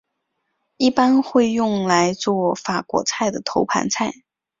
[0.77, 4.11] 一般会用来作法国菜的头盘菜。